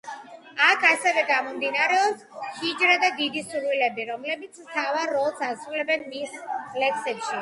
[0.67, 2.23] აქ ასევე გამომდინარეობს
[2.61, 6.33] ჰიჯრა და დიდი სურვილები, რომლებიც მთავარ როლს ასრულებენ მის
[6.85, 7.29] ლექსებში.